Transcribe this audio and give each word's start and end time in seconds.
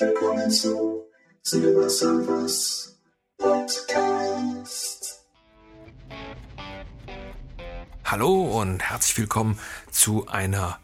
willkommen 0.00 0.50
zu 0.50 1.04
Silver 1.42 1.90
Surfers 1.90 2.98
Podcast. 3.36 5.26
Hallo 8.04 8.60
und 8.60 8.82
herzlich 8.82 9.18
willkommen 9.18 9.58
zu 9.90 10.26
einer 10.28 10.80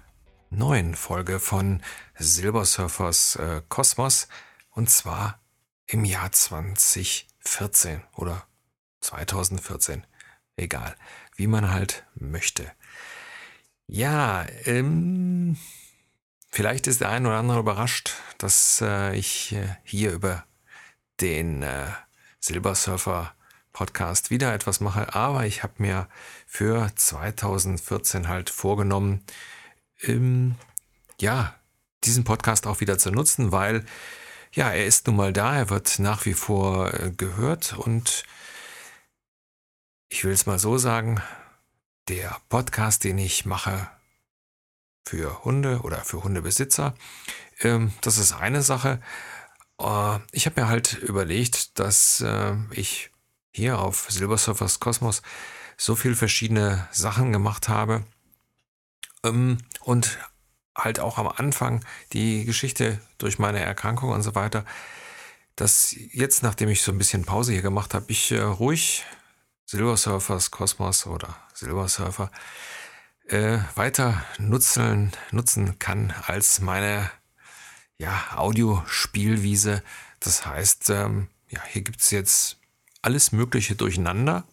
neuen 0.51 0.95
Folge 0.95 1.41
von 1.41 1.83
Silver 2.17 2.65
Surfers 2.65 3.37
äh, 3.37 3.63
Kosmos 3.69 4.29
und 4.71 4.91
zwar 4.91 5.41
im 5.87 6.05
Jahr 6.05 6.33
2014 6.33 8.03
oder 8.15 8.47
2014. 9.01 10.07
Egal, 10.57 10.97
wie 11.37 11.47
man 11.47 11.71
halt 11.71 12.05
möchte. 12.15 12.71
Ja, 13.87 14.47
ähm, 14.65 15.57
vielleicht 16.49 16.87
ist 16.87 17.01
der 17.01 17.11
ein 17.11 17.27
oder 17.27 17.37
andere 17.37 17.61
überrascht, 17.61 18.15
dass 18.39 18.81
äh, 18.81 19.17
ich 19.17 19.53
äh, 19.53 19.77
hier 19.85 20.13
über 20.13 20.45
den 21.21 21.63
äh, 21.63 21.87
Silbersurfer 22.41 23.35
Podcast 23.73 24.31
wieder 24.31 24.53
etwas 24.55 24.81
mache, 24.81 25.15
aber 25.15 25.47
ich 25.47 25.63
habe 25.63 25.75
mir 25.79 26.09
für 26.47 26.91
2014 26.95 28.27
halt 28.27 28.51
vorgenommen, 28.51 29.23
ähm, 30.03 30.57
ja, 31.21 31.55
diesen 32.05 32.25
Podcast 32.25 32.67
auch 32.67 32.81
wieder 32.81 32.99
zu 32.99 33.11
nutzen, 33.11 33.53
weil 33.53 33.85
ja, 34.53 34.71
er 34.71 34.87
ist 34.87 35.07
nun 35.07 35.17
mal 35.17 35.33
da, 35.33 35.57
er 35.57 35.71
wird 35.71 35.99
nach 35.99 36.25
wie 36.25 36.35
vor 36.35 36.93
äh, 36.95 37.11
gehört 37.11 37.75
und 37.77 38.25
ich 40.09 40.25
will 40.25 40.33
es 40.33 40.47
mal 40.47 40.59
so 40.59 40.79
sagen, 40.79 41.23
der 42.09 42.37
Podcast, 42.49 43.05
den 43.05 43.19
ich 43.19 43.45
mache 43.45 43.89
für 45.09 45.43
Hunde 45.45 45.81
oder 45.81 46.05
für 46.05 46.23
Hundebesitzer, 46.23 46.95
ähm, 47.61 47.93
das 48.03 48.19
ist 48.19 48.33
eine 48.33 48.61
Sache. 48.61 49.01
Äh, 49.81 50.19
ich 50.33 50.45
habe 50.45 50.61
mir 50.61 50.69
halt 50.69 50.99
überlegt, 50.99 51.79
dass 51.79 52.21
äh, 52.21 52.55
ich 52.73 53.11
hier 53.51 53.79
auf 53.79 54.11
Silver 54.11 54.37
Surfers 54.37 54.81
Kosmos 54.81 55.23
so 55.79 55.97
viel 55.97 56.15
verschiedene 56.15 56.87
Sachen 56.93 57.33
gemacht 57.33 57.71
habe 57.71 58.05
ähm, 59.25 59.59
und 59.81 60.19
halt 60.77 61.01
auch 61.01 61.17
am 61.17 61.29
Anfang 61.29 61.85
die 62.13 62.45
Geschichte 62.45 63.01
durch 63.17 63.39
meine 63.39 63.61
Erkrankung 63.61 64.11
und 64.11 64.23
so 64.23 64.35
weiter, 64.35 64.67
dass 65.57 65.97
jetzt, 66.13 66.43
nachdem 66.43 66.69
ich 66.69 66.83
so 66.83 66.93
ein 66.93 66.99
bisschen 66.99 67.25
Pause 67.25 67.53
hier 67.53 67.63
gemacht 67.63 67.95
habe, 67.95 68.05
ich 68.09 68.31
äh, 68.31 68.41
ruhig 68.41 69.05
Silver 69.65 69.97
Surfers 69.97 70.51
Kosmos 70.51 71.07
oder 71.07 71.35
Silver 71.55 71.89
Surfer 71.89 72.31
äh, 73.29 73.59
weiter 73.75 74.25
nutzen, 74.39 75.13
nutzen 75.31 75.79
kann 75.79 76.13
als 76.27 76.61
meine 76.61 77.11
ja, 77.99 78.25
Audiospielwiese. 78.37 79.83
Das 80.21 80.47
heißt, 80.47 80.91
ähm, 80.91 81.29
ja, 81.49 81.61
hier 81.67 81.83
gibt 81.83 82.01
es 82.01 82.11
jetzt 82.11 82.59
alles 83.03 83.33
Mögliche 83.33 83.77
durcheinander, 83.77 84.45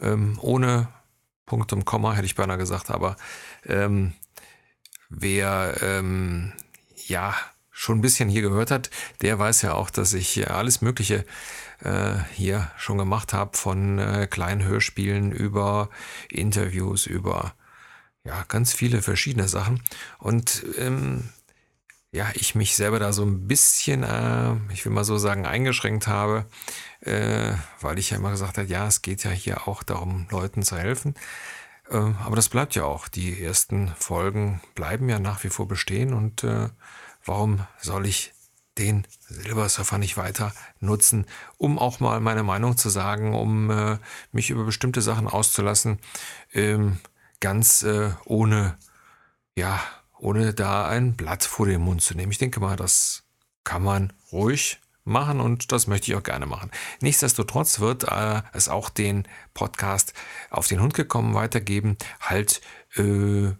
ähm, 0.00 0.38
ohne 0.40 0.88
Punkt 1.46 1.72
und 1.72 1.84
Komma, 1.84 2.14
hätte 2.14 2.26
ich 2.26 2.34
beinahe 2.34 2.58
gesagt, 2.58 2.90
aber 2.90 3.16
ähm, 3.64 4.14
wer 5.08 5.76
ähm, 5.80 6.52
ja 7.06 7.34
schon 7.70 7.98
ein 7.98 8.02
bisschen 8.02 8.28
hier 8.28 8.42
gehört 8.42 8.70
hat, 8.70 8.90
der 9.20 9.38
weiß 9.38 9.62
ja 9.62 9.74
auch, 9.74 9.90
dass 9.90 10.14
ich 10.14 10.50
alles 10.50 10.80
Mögliche 10.80 11.24
äh, 11.80 12.14
hier 12.32 12.70
schon 12.78 12.98
gemacht 12.98 13.32
habe, 13.32 13.56
von 13.56 13.98
äh, 13.98 14.26
kleinen 14.26 14.64
Hörspielen 14.64 15.30
über 15.30 15.90
Interviews, 16.30 17.06
über 17.06 17.54
ja 18.26 18.44
ganz 18.48 18.72
viele 18.72 19.02
verschiedene 19.02 19.48
Sachen. 19.48 19.82
Und 20.18 20.64
ähm, 20.78 21.28
ja, 22.12 22.30
ich 22.34 22.54
mich 22.54 22.76
selber 22.76 22.98
da 22.98 23.12
so 23.12 23.24
ein 23.24 23.46
bisschen, 23.46 24.02
äh, 24.02 24.54
ich 24.72 24.84
will 24.84 24.92
mal 24.92 25.04
so 25.04 25.18
sagen, 25.18 25.46
eingeschränkt 25.46 26.06
habe, 26.06 26.46
äh, 27.00 27.52
weil 27.80 27.98
ich 27.98 28.10
ja 28.10 28.16
immer 28.16 28.30
gesagt 28.30 28.58
habe, 28.58 28.68
ja, 28.68 28.86
es 28.86 29.02
geht 29.02 29.24
ja 29.24 29.30
hier 29.30 29.68
auch 29.68 29.82
darum, 29.82 30.26
Leuten 30.30 30.62
zu 30.62 30.76
helfen. 30.76 31.14
Äh, 31.90 31.96
aber 31.96 32.36
das 32.36 32.48
bleibt 32.48 32.74
ja 32.74 32.84
auch. 32.84 33.08
Die 33.08 33.42
ersten 33.42 33.88
Folgen 33.98 34.60
bleiben 34.74 35.08
ja 35.08 35.18
nach 35.18 35.44
wie 35.44 35.50
vor 35.50 35.68
bestehen 35.68 36.14
und 36.14 36.44
äh, 36.44 36.68
warum 37.24 37.66
soll 37.80 38.06
ich 38.06 38.32
den 38.78 39.06
Silbersurfer 39.20 39.98
nicht 39.98 40.16
weiter 40.16 40.52
nutzen, 40.80 41.26
um 41.56 41.78
auch 41.78 42.00
mal 42.00 42.20
meine 42.20 42.42
Meinung 42.42 42.76
zu 42.76 42.90
sagen, 42.90 43.34
um 43.34 43.70
äh, 43.70 43.98
mich 44.32 44.50
über 44.50 44.64
bestimmte 44.64 45.00
Sachen 45.00 45.26
auszulassen, 45.26 45.98
ähm, 46.52 46.98
ganz 47.40 47.82
äh, 47.82 48.10
ohne, 48.24 48.78
ja, 49.56 49.80
ohne 50.18 50.54
da 50.54 50.88
ein 50.88 51.16
Blatt 51.16 51.44
vor 51.44 51.66
den 51.66 51.80
Mund 51.80 52.02
zu 52.02 52.14
nehmen. 52.14 52.32
Ich 52.32 52.38
denke 52.38 52.60
mal, 52.60 52.76
das 52.76 53.24
kann 53.64 53.82
man 53.82 54.12
ruhig 54.32 54.80
machen 55.04 55.40
und 55.40 55.72
das 55.72 55.86
möchte 55.86 56.10
ich 56.10 56.16
auch 56.16 56.22
gerne 56.22 56.46
machen. 56.46 56.70
Nichtsdestotrotz 57.00 57.80
wird 57.80 58.04
äh, 58.04 58.42
es 58.52 58.68
auch 58.68 58.90
den 58.90 59.26
Podcast 59.54 60.12
auf 60.50 60.66
den 60.66 60.80
Hund 60.80 60.94
gekommen 60.94 61.34
weitergeben. 61.34 61.96
Halt, 62.20 62.60
äh, 62.96 63.52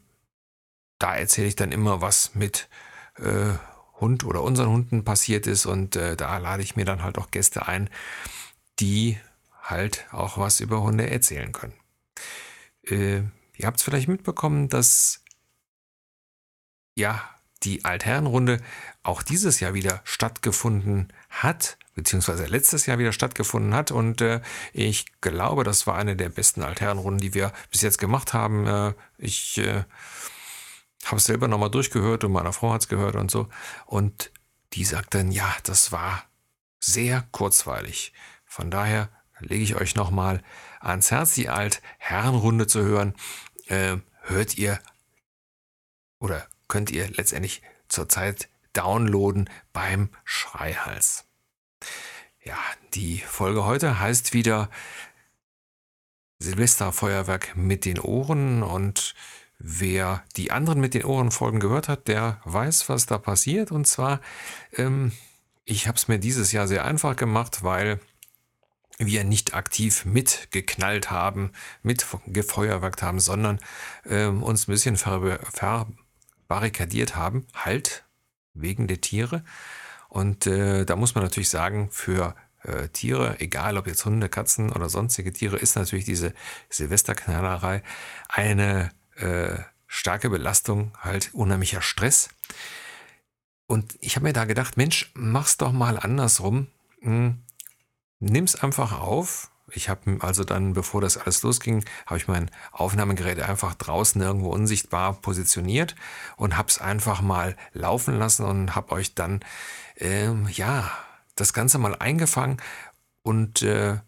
da 0.98 1.14
erzähle 1.14 1.48
ich 1.48 1.56
dann 1.56 1.72
immer, 1.72 2.00
was 2.00 2.34
mit 2.34 2.68
äh, 3.16 3.52
Hund 4.00 4.24
oder 4.24 4.42
unseren 4.42 4.68
Hunden 4.68 5.04
passiert 5.04 5.46
ist 5.46 5.66
und 5.66 5.96
äh, 5.96 6.16
da 6.16 6.36
lade 6.38 6.62
ich 6.62 6.76
mir 6.76 6.84
dann 6.84 7.02
halt 7.02 7.16
auch 7.18 7.30
Gäste 7.30 7.66
ein, 7.66 7.88
die 8.78 9.18
halt 9.62 10.06
auch 10.12 10.38
was 10.38 10.60
über 10.60 10.82
Hunde 10.82 11.08
erzählen 11.08 11.52
können. 11.52 11.74
Ihr 13.56 13.66
habt 13.66 13.78
es 13.78 13.82
vielleicht 13.82 14.08
mitbekommen, 14.08 14.68
dass 14.68 15.22
ja 16.94 17.22
die 17.62 17.84
Altherrenrunde 17.84 18.60
auch 19.02 19.22
dieses 19.22 19.60
Jahr 19.60 19.74
wieder 19.74 20.00
stattgefunden 20.04 21.12
hat, 21.30 21.78
beziehungsweise 21.94 22.46
letztes 22.46 22.86
Jahr 22.86 22.98
wieder 22.98 23.12
stattgefunden 23.12 23.74
hat. 23.74 23.90
Und 23.90 24.20
äh, 24.20 24.40
ich 24.72 25.06
glaube, 25.20 25.64
das 25.64 25.86
war 25.86 25.96
eine 25.96 26.16
der 26.16 26.28
besten 26.28 26.62
Altherrenrunden, 26.62 27.20
die 27.20 27.34
wir 27.34 27.52
bis 27.70 27.82
jetzt 27.82 27.98
gemacht 27.98 28.34
haben. 28.34 28.66
Äh, 28.66 28.94
ich 29.18 29.58
äh, 29.58 29.84
habe 31.04 31.16
es 31.16 31.24
selber 31.24 31.48
nochmal 31.48 31.70
durchgehört 31.70 32.24
und 32.24 32.32
meine 32.32 32.52
Frau 32.52 32.72
hat 32.72 32.82
es 32.82 32.88
gehört 32.88 33.16
und 33.16 33.30
so. 33.30 33.48
Und 33.86 34.30
die 34.72 34.84
sagt 34.84 35.14
dann, 35.14 35.30
ja, 35.30 35.54
das 35.62 35.92
war 35.92 36.24
sehr 36.78 37.26
kurzweilig. 37.32 38.12
Von 38.44 38.70
daher 38.70 39.08
lege 39.40 39.62
ich 39.62 39.76
euch 39.76 39.94
nochmal 39.94 40.42
ans 40.80 41.10
Herz, 41.10 41.34
die 41.34 41.48
Alt-Herrenrunde 41.48 42.66
zu 42.66 42.82
hören. 42.82 43.14
Äh, 43.66 43.98
hört 44.22 44.56
ihr 44.58 44.78
oder 46.18 46.46
könnt 46.68 46.90
ihr 46.90 47.08
letztendlich 47.10 47.62
zurzeit 47.88 48.48
downloaden 48.72 49.48
beim 49.72 50.10
Schreihals. 50.24 51.24
Ja, 52.44 52.58
die 52.94 53.18
Folge 53.18 53.64
heute 53.64 53.98
heißt 54.00 54.32
wieder 54.32 54.70
Silvesterfeuerwerk 56.38 57.56
mit 57.56 57.84
den 57.84 57.98
Ohren 57.98 58.62
und 58.62 59.14
wer 59.58 60.22
die 60.36 60.50
anderen 60.50 60.80
mit 60.80 60.94
den 60.94 61.04
Ohren 61.04 61.30
Folgen 61.30 61.60
gehört 61.60 61.88
hat, 61.88 62.08
der 62.08 62.40
weiß, 62.44 62.88
was 62.88 63.06
da 63.06 63.18
passiert. 63.18 63.72
Und 63.72 63.86
zwar, 63.86 64.20
ähm, 64.74 65.12
ich 65.64 65.88
habe 65.88 65.96
es 65.96 66.08
mir 66.08 66.18
dieses 66.18 66.52
Jahr 66.52 66.68
sehr 66.68 66.84
einfach 66.84 67.16
gemacht, 67.16 67.62
weil 67.62 68.00
wir 68.98 69.24
nicht 69.24 69.54
aktiv 69.54 70.04
mitgeknallt 70.04 71.10
haben, 71.10 71.52
mitgefeuerwerkt 71.82 73.02
haben, 73.02 73.20
sondern 73.20 73.60
ähm, 74.08 74.42
uns 74.42 74.66
ein 74.66 74.72
bisschen 74.72 74.96
ver 74.96 75.38
verbarrikadiert 75.52 77.16
haben, 77.16 77.46
halt 77.54 78.04
wegen 78.54 78.86
der 78.86 79.00
Tiere. 79.00 79.44
Und 80.08 80.46
äh, 80.46 80.84
da 80.86 80.96
muss 80.96 81.14
man 81.14 81.24
natürlich 81.24 81.50
sagen, 81.50 81.90
für 81.90 82.34
äh, 82.62 82.88
Tiere, 82.88 83.38
egal 83.40 83.76
ob 83.76 83.86
jetzt 83.86 84.04
Hunde, 84.04 84.28
Katzen 84.28 84.72
oder 84.72 84.88
sonstige 84.88 85.32
Tiere, 85.32 85.56
ist 85.56 85.76
natürlich 85.76 86.04
diese 86.04 86.32
Silvesterknallerei 86.70 87.82
eine 88.28 88.90
äh, 89.16 89.58
starke 89.86 90.30
Belastung, 90.30 90.92
halt 91.00 91.34
unheimlicher 91.34 91.82
Stress. 91.82 92.28
Und 93.66 93.96
ich 94.00 94.16
habe 94.16 94.24
mir 94.24 94.32
da 94.32 94.44
gedacht, 94.44 94.76
Mensch, 94.76 95.10
mach's 95.14 95.56
doch 95.56 95.72
mal 95.72 95.98
andersrum. 95.98 96.68
Hm, 97.00 97.42
nimm's 98.20 98.54
einfach 98.56 99.00
auf. 99.00 99.50
Ich 99.72 99.88
habe 99.88 100.18
also 100.20 100.44
dann, 100.44 100.74
bevor 100.74 101.00
das 101.00 101.16
alles 101.16 101.42
losging, 101.42 101.84
habe 102.06 102.18
ich 102.18 102.28
mein 102.28 102.50
Aufnahmegerät 102.70 103.40
einfach 103.40 103.74
draußen 103.74 104.20
irgendwo 104.22 104.50
unsichtbar 104.50 105.14
positioniert 105.14 105.96
und 106.36 106.56
habe 106.56 106.68
es 106.68 106.78
einfach 106.78 107.20
mal 107.20 107.56
laufen 107.72 108.16
lassen 108.16 108.44
und 108.44 108.76
habe 108.76 108.92
euch 108.92 109.14
dann, 109.14 109.40
ähm, 109.96 110.48
ja, 110.52 110.90
das 111.34 111.52
Ganze 111.52 111.78
mal 111.78 111.96
eingefangen 111.96 112.58
und 113.22 113.62
äh, 113.62 113.98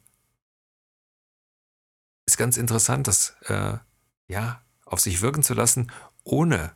ist 2.26 2.36
ganz 2.38 2.56
interessant, 2.56 3.08
dass, 3.08 3.34
äh, 3.46 3.78
ja, 4.28 4.62
auf 4.84 5.00
sich 5.00 5.22
wirken 5.22 5.42
zu 5.42 5.54
lassen, 5.54 5.90
ohne 6.22 6.72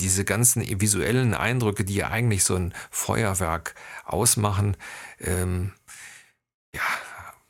diese 0.00 0.24
ganzen 0.24 0.62
visuellen 0.80 1.34
Eindrücke, 1.34 1.84
die 1.84 1.94
ja 1.96 2.08
eigentlich 2.08 2.44
so 2.44 2.56
ein 2.56 2.74
Feuerwerk 2.90 3.74
ausmachen. 4.04 4.76
Ähm, 5.18 5.72
ja, 6.74 6.82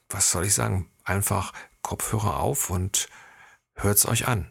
was 0.09 0.31
soll 0.31 0.45
ich 0.45 0.55
sagen? 0.55 0.91
Einfach 1.05 1.53
Kopfhörer 1.83 2.41
auf 2.41 2.71
und 2.71 3.09
hört's 3.75 4.07
euch 4.07 4.29
an. 4.29 4.51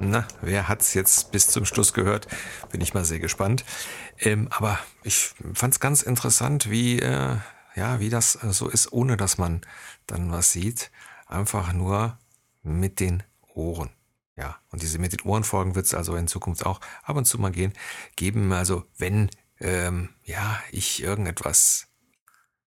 Na, 0.00 0.28
wer 0.40 0.68
hat's 0.68 0.94
jetzt 0.94 1.32
bis 1.32 1.48
zum 1.48 1.64
Schluss 1.64 1.92
gehört? 1.92 2.28
Bin 2.70 2.80
ich 2.80 2.94
mal 2.94 3.04
sehr 3.04 3.18
gespannt. 3.18 3.64
Ähm, 4.18 4.48
aber 4.50 4.78
ich 5.02 5.32
fand's 5.54 5.80
ganz 5.80 6.02
interessant, 6.02 6.70
wie, 6.70 7.00
äh, 7.00 7.36
ja, 7.74 7.98
wie 7.98 8.08
das 8.08 8.32
so 8.32 8.68
ist, 8.68 8.92
ohne 8.92 9.16
dass 9.16 9.38
man 9.38 9.60
dann 10.06 10.30
was 10.30 10.52
sieht. 10.52 10.92
Einfach 11.26 11.72
nur 11.72 12.16
mit 12.62 13.00
den 13.00 13.24
Ohren. 13.54 13.90
Ja, 14.36 14.56
und 14.70 14.82
diese 14.82 15.00
mit 15.00 15.12
den 15.12 15.22
Ohren 15.22 15.42
folgen 15.42 15.74
wird 15.74 15.86
es 15.86 15.94
also 15.94 16.14
in 16.14 16.28
Zukunft 16.28 16.64
auch 16.64 16.80
ab 17.02 17.16
und 17.16 17.24
zu 17.24 17.38
mal 17.38 17.50
gehen, 17.50 17.72
geben. 18.14 18.52
Also 18.52 18.84
wenn 18.98 19.30
ähm, 19.58 20.10
ja 20.22 20.60
ich 20.70 21.02
irgendetwas 21.02 21.88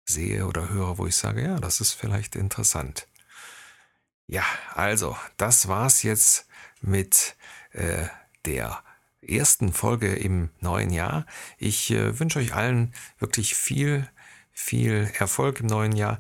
sehe 0.06 0.48
oder 0.48 0.70
höre, 0.70 0.98
wo 0.98 1.06
ich 1.06 1.18
sage, 1.18 1.44
ja, 1.44 1.60
das 1.60 1.82
ist 1.82 1.94
vielleicht 1.94 2.38
interessant. 2.38 3.08
Ja, 4.30 4.46
also 4.76 5.18
das 5.38 5.68
war's 5.70 6.04
jetzt 6.04 6.46
mit 6.82 7.36
äh, 7.72 8.06
der 8.46 8.84
ersten 9.24 9.74
Folge 9.74 10.14
im 10.14 10.52
neuen 10.60 10.92
Jahr. 10.92 11.26
Ich 11.58 11.90
äh, 11.90 12.20
wünsche 12.20 12.38
euch 12.38 12.54
allen 12.54 12.94
wirklich 13.18 13.56
viel 13.56 14.08
viel 14.52 15.10
Erfolg 15.18 15.62
im 15.62 15.66
neuen 15.66 15.96
Jahr. 15.96 16.20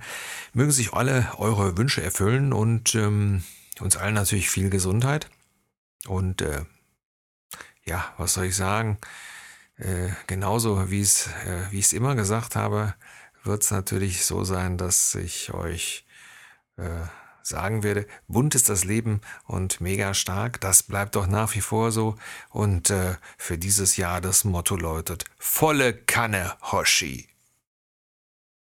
Mögen 0.53 0.71
sich 0.71 0.93
alle 0.93 1.31
eure 1.37 1.77
Wünsche 1.77 2.01
erfüllen 2.01 2.51
und 2.51 2.95
ähm, 2.95 3.43
uns 3.79 3.95
allen 3.95 4.15
natürlich 4.15 4.49
viel 4.49 4.71
Gesundheit. 4.71 5.29
Und 6.07 6.41
äh, 6.41 6.65
ja, 7.85 8.11
was 8.17 8.33
soll 8.33 8.45
ich 8.45 8.55
sagen? 8.55 8.97
Äh, 9.77 10.09
genauso 10.25 10.89
wie 10.89 11.01
es 11.01 11.27
äh, 11.45 11.69
wie 11.69 11.77
ich 11.77 11.85
es 11.85 11.93
immer 11.93 12.15
gesagt 12.15 12.55
habe, 12.55 12.95
wird 13.43 13.61
es 13.61 13.69
natürlich 13.69 14.25
so 14.25 14.43
sein, 14.43 14.79
dass 14.79 15.13
ich 15.13 15.53
euch 15.53 16.07
äh, 16.77 17.05
sagen 17.49 17.83
werde, 17.83 18.07
bunt 18.27 18.55
ist 18.55 18.69
das 18.69 18.83
Leben 18.85 19.21
und 19.45 19.81
mega 19.81 20.13
stark. 20.13 20.61
Das 20.61 20.83
bleibt 20.83 21.15
doch 21.15 21.27
nach 21.27 21.55
wie 21.55 21.61
vor 21.61 21.91
so. 21.91 22.15
Und 22.49 22.89
äh, 22.89 23.15
für 23.37 23.57
dieses 23.57 23.97
Jahr 23.97 24.21
das 24.21 24.43
Motto 24.43 24.75
lautet 24.75 25.25
volle 25.37 25.93
Kanne 25.93 26.55
Hoshi. 26.71 27.27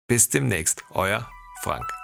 Bis 0.08 0.30
demnächst, 0.30 0.84
euer 0.90 1.30
Frank. 1.62 2.01